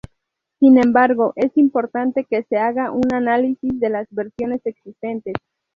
Sin 0.59 0.79
embargo, 0.83 1.31
es 1.35 1.55
importante 1.59 2.25
que 2.27 2.41
se 2.49 2.57
haga 2.57 2.89
un 2.89 3.13
análisis 3.13 3.79
de 3.79 3.89
las 3.91 4.07
versiones 4.09 4.61
existentes. 4.65 5.35